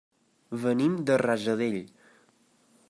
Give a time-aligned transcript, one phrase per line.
[0.63, 1.79] Venim de Rajadell.